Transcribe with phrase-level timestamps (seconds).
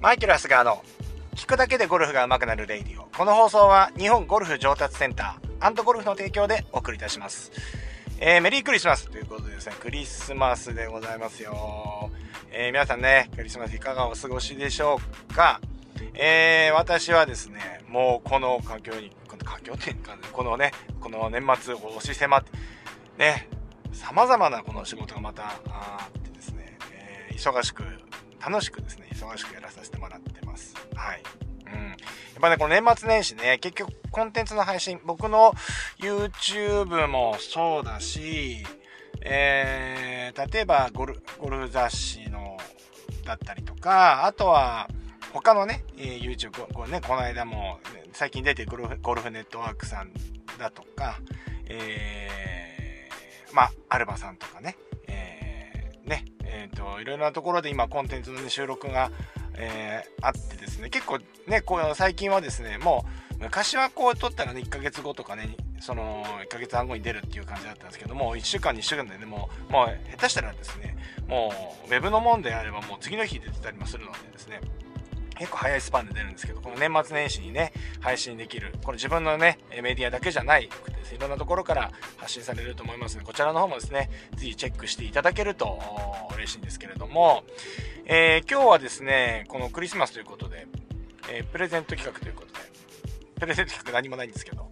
[0.00, 0.84] マイケル・ハスガーの
[1.34, 3.06] 聞くだけでゴルフが上手くなるレイディオ。
[3.16, 7.50] この放送は日本ゴルフ上達センターゴルフの提供でお送りいたします。
[8.20, 12.10] えー、メリークリスマスということでですね、クリスマスでございますよ。
[12.52, 15.00] えー、皆さんね、クリスマスいかがお過ごしでしょ
[15.30, 15.60] うか？
[16.14, 22.52] えー、私はですね、もうこの環境に、この環境っていうか、このね、この年末を押し迫って、
[23.18, 23.48] ね、
[23.92, 27.82] 様々なこの仕事がまたあってですね、えー、忙しく、
[28.44, 30.74] 楽しくですね、忙しくやらさせてもらってます。
[30.94, 31.22] はい。
[31.66, 31.88] うん。
[31.88, 31.96] やっ
[32.40, 35.54] ぱね、この年末年始ね、結局コンテンツの配信、僕の
[36.00, 38.64] YouTube もそうだし、
[39.22, 42.56] えー、例えばゴルゴルフ雑誌の
[43.24, 44.88] だったりとか、あとは
[45.32, 47.80] 他のね、YouTube、これね、この間も、
[48.12, 50.12] 最近出てゴルフゴルフネットワークさん
[50.58, 51.20] だとか、
[51.66, 56.24] えー、まあ、アルバさんとかね、えー、ね、
[56.58, 59.10] え、ー、と、いろいろなところで今コンテンツの、ね、収録が、
[59.54, 63.04] えー、あってですね、結構ね、こう最近はですね、も
[63.40, 70.96] う、昔はこう撮ったらね、1ヶ月後とかね、その1ヶ月半後に出るっていう感じだったんですけども1週間2週間でねもうもう下手したらですね
[71.28, 71.52] も
[71.86, 74.60] うウェブのもんであればもう次の日出てたりもするのでですね
[75.38, 85.78] 結構早いスパンで出るんですけど、この年末年始にね、配信できる、これ自分のね、メディアだけじゃないくてです、いろんなところから発信されると思いますので、こちらの方もですね、ぜひチェックしていただけると
[86.34, 87.44] 嬉しいんですけれども、
[88.06, 90.66] えー、今日はですね、このクリスマスということで、
[91.30, 92.60] えー、プレゼント企画ということで、
[93.38, 94.68] プレゼント企画何もないんですけど、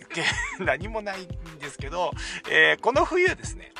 [0.58, 2.12] 何もないんですけど、
[2.50, 3.72] えー、この冬ですね、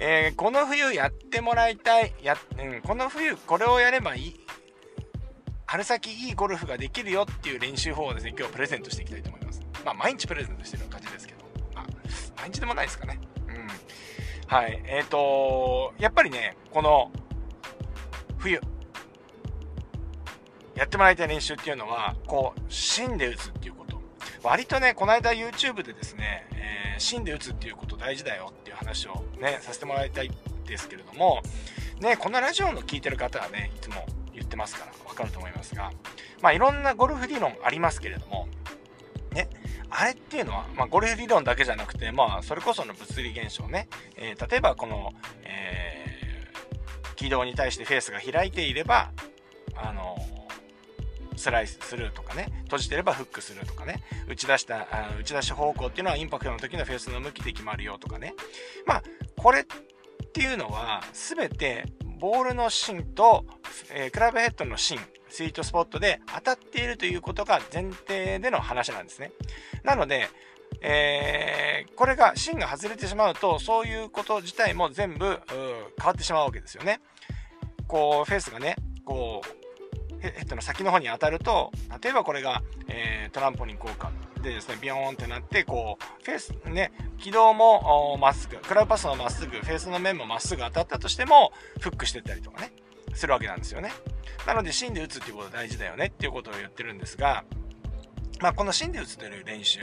[0.00, 4.40] えー、この冬やってもらいたい、や、うん、この冬これをやればいい、
[5.70, 9.60] 春先いいゴルフができるよっていう練習法をですね、今日プレゼントしていきたいと思います。
[9.84, 11.86] まあ、毎日プレゼントしてる感じですけど、まあ、
[12.38, 13.20] 毎日でもないですかね。
[13.48, 14.56] うん。
[14.56, 14.82] はい。
[14.86, 17.12] えっ、ー、とやっぱりね、この、
[18.38, 18.62] 冬、
[20.74, 24.00] やってもらいたい練習っていうのは、こう、芯で打つっていうこと。
[24.42, 31.42] 割とね、この間 YouTube でですね、えー、芯で打つっていうこと大事だよっていう話をね、させてもらいたいんですけれども、
[32.00, 34.06] ね、このラジオの聞いてる方はね、いつも
[34.38, 35.92] 言ってますからわかると思いますが、
[36.40, 38.48] まあいろんなゴルフ理論ありますけれども、
[39.32, 39.48] ね、
[39.90, 45.12] あれっていうのは、まあ、ゴルフ理論だけじゃなくて、まあ、それこその物理現象ね、えー、例えばこの、
[45.44, 49.10] えー、軌道に対してフェースが開いていれば、
[49.76, 50.16] あの
[51.36, 58.34] スライスするとかね、閉じてればフックするとかね、打ち出した、あ打ち出し方向っていうのはインパクトの時のフェースの向きで決まるよとかね。
[58.86, 59.02] まあ、
[59.36, 59.64] これっ
[60.32, 61.84] ていうのは、全て
[62.18, 63.44] ボールの芯と、
[63.92, 64.98] えー、クラブヘッドの芯、
[65.28, 69.30] スイートスポットで当たっているということが前提での話なんですね。
[69.84, 70.28] なので、
[70.80, 77.00] えー、これが芯が外れてしまうと、そういうこと自体も全部変わってしまうわけですよね。
[77.86, 81.70] こう、フェースがね、こう、ヘッドの先の方に当たると、
[82.02, 84.10] 例えばこれが、えー、トランポリン効果
[84.42, 92.72] でですね、ビヨーンってなって、こう、フェース、ね、軌道もまっすぐ、クラブパスもまっすぐ、フェースの面もまっすぐ当たったとしても、フックしてったりとかね、
[93.14, 93.92] するわけなんですよね。
[94.46, 97.44] なので、芯で打つっていうこと大事だよねっていうことを言ってるんですが、
[98.40, 99.80] まあ、この芯で打つという練習。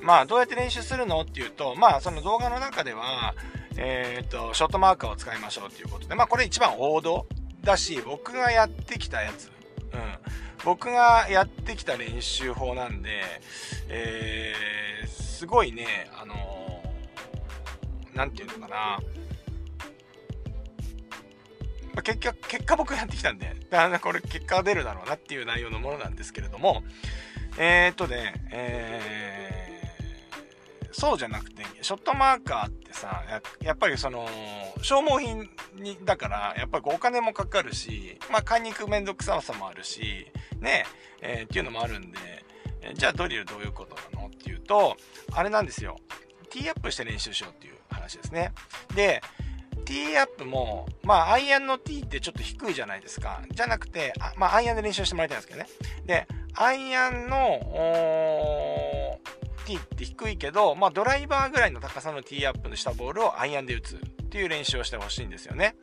[0.00, 3.34] まあ、どうやって練習するのっていうと、まあ、その動画の中では、
[3.76, 7.26] えっ、と、ショートマーカーを使いましょうっていうことで、まあ、これ一番王道
[7.62, 9.50] だし、僕がやってきたやつ
[9.92, 10.18] うん、
[10.64, 13.22] 僕がやってきた練習法なんで、
[13.88, 19.00] えー、すごいね、あのー、なんていうのかな、ま
[21.96, 26.82] あ、結果、結果僕やってきたんで、だからこれ結果が出るだろうなっていう内容のものなんですけれども、
[27.58, 29.60] えー、っとね、えー
[31.00, 33.22] そうじゃなくて、ショットマーカーってさ、
[33.62, 34.28] やっぱりその、
[34.82, 40.26] 消耗品に、だから、やっぱりお金もかかるし、まあ、買いに行くめんどくささもあるし、
[40.60, 40.84] ね、
[41.20, 42.18] えー、っていうのもあるんで、
[42.82, 44.96] えじゃあドリルどういうことなのっていうと、
[45.32, 45.96] あれなんですよ。
[46.50, 48.52] ティーアップして練習しようっていう話ですね。
[48.94, 49.22] で、
[49.84, 53.42] ティーアップも、まあ、アイアンの T ってちょっと低いじゃないですか。
[53.50, 55.68] じゃなくて、あまあ、アイアンで練習してもらいたいんですけどね。
[56.06, 57.60] で、アイアンの、
[59.66, 63.98] ティーって低いけど、まあ、ドライバーぐらいの高さのティーアップしたボールをアイアンで打つっ
[64.28, 65.76] ていう練習をしてほしいんですよね。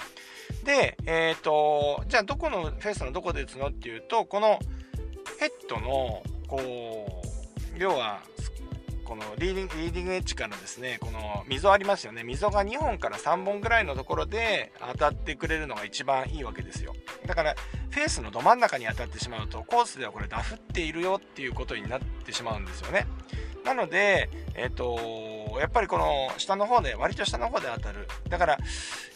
[0.68, 4.60] で、えっ、ー、と、じゃあどこのフェースのどこで打つのっていうと、この
[5.40, 7.22] ヘッドの、こ
[7.74, 8.20] う、要は、
[9.06, 12.26] このリーディングリーディングエッジからですね、この溝ありますよね。
[12.26, 16.94] 溝が2本から3本ぐらいのところで当たってくれるのが一番いいわけですよ。
[17.26, 17.56] だから、
[17.90, 23.08] フェースのど真ん中に当たってしまうと、コースではこれダフっているよっていうことになってしまうんですよね。
[23.64, 25.00] なので、えっ、ー、と、
[25.60, 28.08] やっぱりこの下の方で、割と下の方で当たる。
[28.30, 28.58] だから、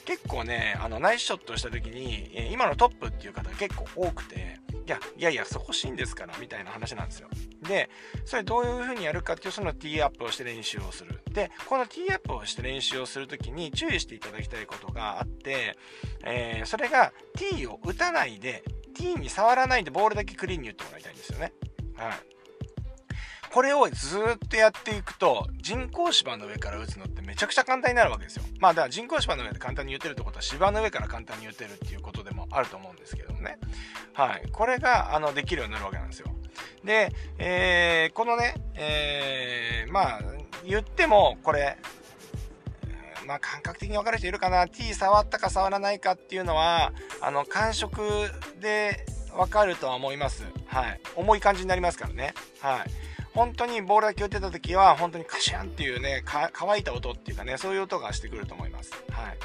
[0.06, 7.30] 結構ね、あの、ナイスショットした時に、今のトップっていう方が結構多くて、いや、いやいや、そこしいんですから、みたいな話なんですよ。
[7.62, 7.90] で、
[8.26, 11.22] それどういう風にやるかっていう、そのティーアップをして練習をする。
[11.32, 15.78] で、このティーアップをして練習をするときに注意していただきたいことがあって、
[16.26, 18.64] えー、それがティーを打たないで、
[18.96, 21.54] ティーに触らないでボールだけクリーンに打ってもらいたいんですよね。
[21.96, 22.31] はい。
[23.54, 28.44] これをずっとやっていくと、人工芝の上から打つのってめちゃくちゃ簡単になるわけですよ。
[28.60, 33.58] まあ、だから人工芝の上で簡単に打てるってことは芝の上から簡単に打てるっていうことでもあると思うんですけどもね。
[34.14, 34.48] はい。
[34.52, 36.28] これが、あの、できるようになるわけなんですよ。
[36.84, 40.22] で、えー、このね、えー、まあ、
[40.66, 41.78] 言っても、これ、
[43.26, 48.02] まあ、感覚的に分かる人いるかな？T 触ったか触らないかっていうのはあの感触
[48.60, 58.92] で分かるとは思いますはい重い感じになりますからねはい本当にボールだけ打ってた時は本当にカシャンっていうね乾いた音っていうかねそういう音がしてくると思います。
[59.12, 59.38] はい。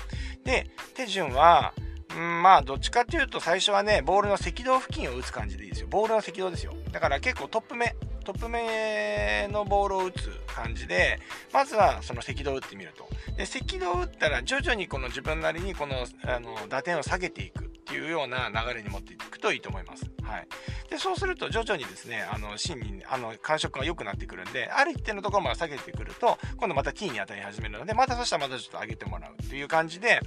[0.45, 1.73] で手順は
[2.15, 5.89] んまあどっちかっていうと最初はねボールの赤道付近を打つ感じでいいですよ。
[5.89, 6.75] ボールの赤道ですよ。
[6.93, 7.95] だから結構トップ目
[8.25, 11.21] トップ目のボールを打つ感じで
[11.53, 13.09] まずはその赤道を打ってみると。
[13.37, 17.66] で赤道を打ったら徐々にこの自分なりにこのあの打点を下げていく。
[17.87, 20.05] っていうような流れに持っていくといいと思います。
[20.23, 20.49] はい、
[20.91, 30.21] でそうすると徐々にですねあの芯にあの感触が良くなってくるんである一定のところまで下げてくると今度また T に当たり始めるのでまたそしたらまたちょっと上げてもらうという感じで、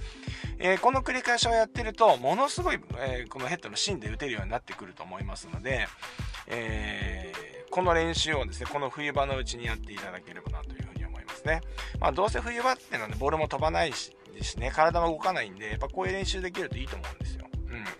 [0.57, 5.85] えー、この繰り返しをやってるとものすごい、えー、このヘッドの芯で打てるようになってくると思いますので、
[6.47, 11.59] えー、この練習をですねこの冬場のうちにやっていただければなというふうに思いますね。
[11.99, 17.48] まあ、どうせ冬場ってのでボールも飛ばないしですね体も動かないんでやっぱこういう練習できるといいと思うんですよ。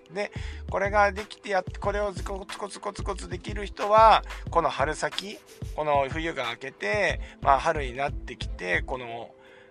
[0.09, 0.31] うん、で
[0.69, 5.37] これができてやってこれをコツコツコツコツできる人はこの春先
[5.75, 9.29] この冬が明けて、まあ、春になってきてこの、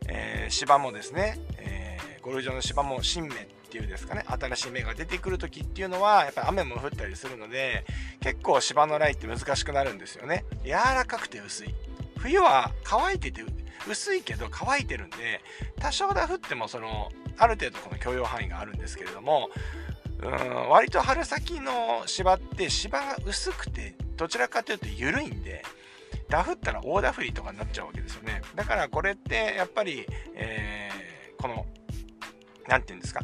[0.08, 3.34] えー、芝もですね、えー、ゴルフ場の芝も新芽
[3.68, 7.84] っていうですかね新しい芽が出てくる時っていうのはやっぱり雨も降ったりするので
[8.20, 10.44] 結構芝のライって難しくなるんですよね。
[10.64, 11.74] 柔らかくて薄い。
[12.18, 13.42] 冬は乾いてて
[13.86, 15.40] 薄いけど乾いてるんで
[15.78, 19.50] 多少だ降ってもそのある程度この許容範囲があるんですけれども
[20.20, 25.62] うん割と春先の芝って芝が薄くてどちらかというと緩いんで
[26.28, 28.42] ダフったら大ダフりとかになっちゃうわけですよね。
[28.54, 31.66] だからこれってやっぱり、えー、この
[32.66, 33.22] 何て言うんですか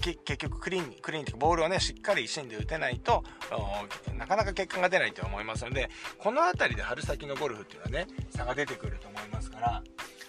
[0.00, 3.22] 結局クリーンにクリーンというかボールをねしっかり芯で打てないと
[4.16, 9.82] なかなか結果が出ないと思いますのでこの辺りで春先のゴルフっていうのはね差が出てくると思いますから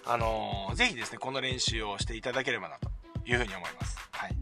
[0.05, 2.89] あのー、ぜひですねこの練習をしていただければなと
[3.25, 3.97] いうふうに思います。
[4.11, 4.35] はい。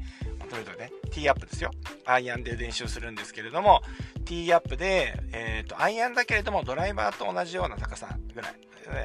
[0.57, 1.71] うとね、ティーアップですよ。
[2.05, 3.81] アイアンで練習するんですけれども、
[4.25, 8.55] ティーアップで、えっ、ー、と、アイアンだけれども、ドライバーと同じような高さぐらい。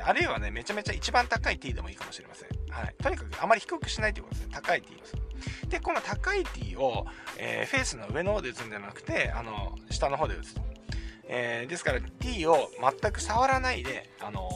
[0.04, 2.48] あるいはね、めちゃめちゃ一番高いティーでもいいかもしれません。
[2.70, 2.94] はい。
[3.02, 4.52] とにかくあまり低くしないということですね。
[4.52, 5.14] 高いティーをす。
[5.68, 7.06] で、この高いティーを、
[7.38, 10.62] えー、フェースの上の方で打つんじゃなくて、あの、下の方で打つと。
[11.26, 12.70] えー、ですから、ティーを
[13.00, 14.48] 全く触らないで、あの、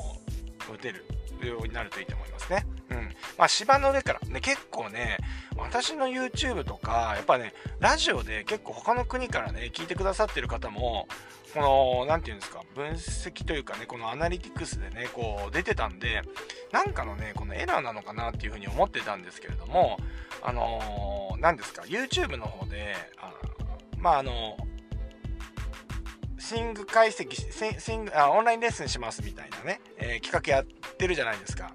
[0.73, 1.05] 打てる
[1.47, 2.67] ようになるといいと思いますね。
[2.91, 2.97] うん。
[3.37, 5.19] まあ、芝の上から、ね、結構ね、
[5.57, 11.07] 私の YouTube とか、やっぱね、ラジオで結構他の国からね、聞いてくださってる方も、
[11.55, 16.23] この、何て言うんですか、分析というかね、このアナリティクスでね、こう出てたんで、
[16.73, 19.99] なんかのね、このエラーなのかなっていうふうに思ってたんですけれども、
[20.43, 23.33] あのー、何ですか、YouTube の方で、あ
[23.97, 24.57] まああの
[26.39, 27.35] スイング解析
[27.81, 31.75] スイングあ、オンラインレッスンしますみたいなね、えー、企画やってるじゃないですか。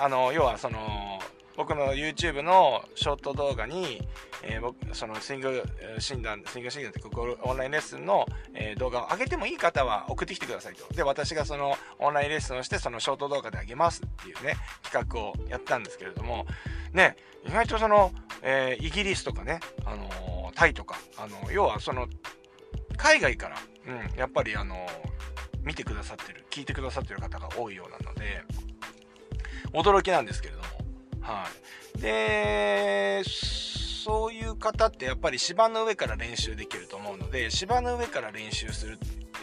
[0.00, 1.20] あの要はその
[1.56, 4.00] 僕の YouTube のショート動画に、
[4.42, 5.62] えー、僕そのスイング
[5.98, 7.00] 診断スイング診断って
[7.42, 16.46] オンラインレッスンの、えー、動画を上げてもいい方は送ってきてくださいとで私がそのオンラインレッスンをしてそのショート動画で上げますっていうね企画をやったんですけれども
[16.94, 17.16] ね
[17.46, 22.06] 意外とその、えー、イギリスとかね、あのタイとかあの要はその
[22.96, 23.56] 海外から、
[23.86, 24.86] うん、やっぱりあの
[25.62, 28.42] 見てくださってる聞いてくださってる方が多いようなので
[29.72, 30.82] 驚きなんですけれども
[31.22, 31.46] は
[31.96, 32.00] い。
[32.00, 38.98] で、そういう方ってやっぱり芝の上から練習できると思うので、芝の上から練習する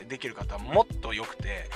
[0.07, 1.69] できる方はもっと良くて、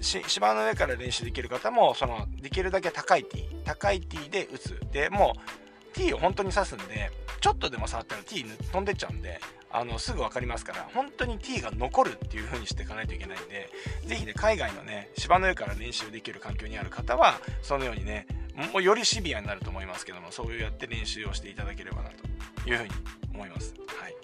[0.00, 4.78] 芝の上から練習できる方も、その、できるだけ高いティー、高いティーで打つ。
[4.92, 7.10] で、もう、ティーを本当に刺すんで、
[7.40, 13.68] ちょっとでも触ったらティー飛んでっちゃうんで、あの、すぐ分かりますから、本当に T が残るっていう風にしていかないといけないんで、
[14.06, 18.26] ぜひね、海外のね、芝の上から練習できる環境にある方は、そのようにね、
[18.72, 22.90] もうよりシビアになると思いますけども、そういうやって練習をしていただければなというふうに
[23.34, 23.74] 思います。
[23.86, 24.14] はい。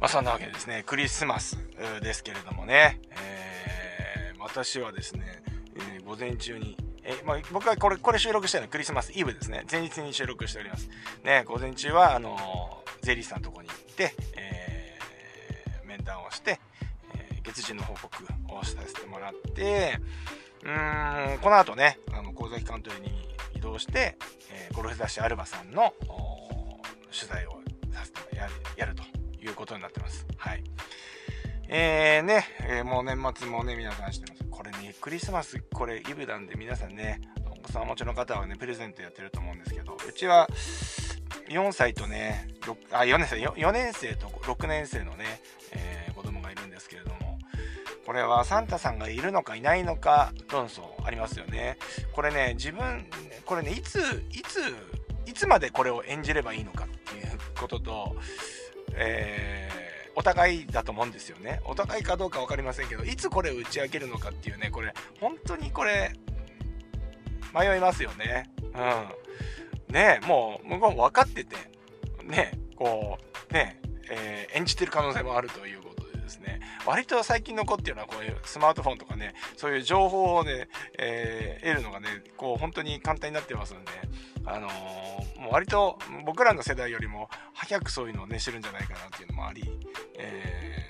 [0.00, 1.56] まあそんなわけでですね、クリスマス
[2.02, 5.42] ですけれどもね、えー、私はですね、
[5.94, 9.64] えー、午前中に、えまあ、僕はこれ、これ収録してるのはクリスマスイブですね。
[9.70, 10.90] 前日に収録しております。
[11.24, 13.59] ね、午前中は、あの税理士さんとこ
[14.00, 16.58] て、えー、面談をして、
[17.14, 19.98] えー、月次の報告をさせてもらって、
[20.62, 24.16] うーん、この後ね、あの、神崎カントリーに移動して、
[24.50, 25.92] えー、ゴルフ雑誌アルバさんの
[27.12, 27.60] 取材を
[27.92, 29.02] させてやるやると
[29.38, 30.26] いうことになってます。
[30.38, 30.64] はい。
[31.68, 34.44] えー、ね、えー、もう年末もね、皆さんしてます。
[34.50, 40.48] これね、クリスマス、これイブなんで皆さんね、お子さんお持ちの方はね、プレゼントやってると思うんですけど、うちは
[41.48, 42.48] 4歳とね、
[42.92, 45.40] あ、4年生、4年生と6年生のね、
[45.72, 47.38] えー、子供がいるんですけれども、
[48.06, 51.76] これはサンタさんがいるのかいないのか論争ありますよね。
[52.12, 53.06] これね、自分、
[53.44, 53.98] これね、いつ、
[54.30, 54.60] いつ、
[55.26, 58.16] いつまでこれを演じればいいのかっていうことと、
[58.94, 61.60] えー、お互いだと思うんですよね。
[61.64, 66.12] お互いかどうか分かりませんけど、いつこれを打ち明けるのかっていうね、これ、本当にこれ、
[67.54, 68.50] 迷いますよね。
[68.60, 69.29] うん。
[69.90, 71.56] ねもう、向こうも分かってて、
[72.24, 73.18] ねこ
[73.50, 73.80] う、ね
[74.10, 80.68] えー、演じてる可能性もあるということでですね、割と最近の子っていうのはこういうスマートフォンとかね、そういう情報をね、
[80.98, 83.90] えー、得るのがね、こう本当に簡単になってますんで、
[84.44, 89.62] あのー、もう割と僕らの世代よりも早くそういうのをね、知るんじゃないかなっていうのもあり、
[90.18, 90.89] え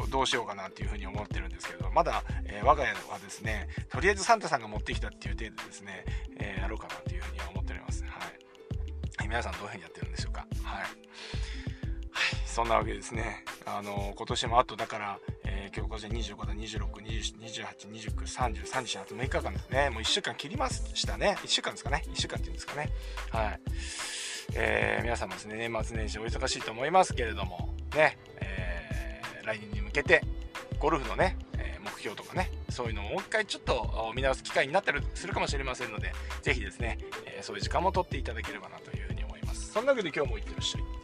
[0.00, 6.04] どうしようかなっていうふうに思ってるんですけど、まだ、えー、我が家はですね、とりあえずサンタさんが持ってきたっていう程度ですね、
[6.38, 8.04] えー、やろうかなっていうふうには思っております。
[8.04, 8.08] は
[9.22, 9.28] い。
[9.28, 10.46] 皆さんどういうふうにやってるんでしょうか。
[10.62, 10.82] はい。
[10.82, 10.88] はい、
[12.46, 13.44] そんなわけですね。
[13.66, 19.90] あの今年もあとだから、えー、今日午前25だ、26、28、29、30、31、あと6日間ですね。
[19.90, 21.36] もう1週間切りましたね。
[21.42, 22.04] 1週間ですかね。
[22.06, 22.90] 1週間っていうんですかね。
[23.30, 23.60] はい。
[24.54, 28.18] えー、皆さんもですね、年末年始お忙しいと思いますけれども、ね、
[29.44, 30.22] 来年に向けて、
[30.78, 39.72] ゴルフのね、え目標とかね、そういうのをもう一回ちょっと見直す機会になったりするかもしれませんので、是非ですね、えそういう時間も取っていただければなというふうに思います。
[39.72, 41.03] そんなわけで今日もいってらっしゃい。